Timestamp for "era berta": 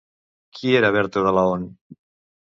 0.77-1.23